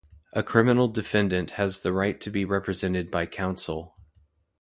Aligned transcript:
A 0.33 0.41
criminal 0.41 0.87
defendant 0.87 1.51
has 1.61 1.81
the 1.81 1.93
right 1.93 2.19
to 2.21 2.31
be 2.31 2.43
represented 2.43 3.11
by 3.11 3.27
counsel. 3.27 3.93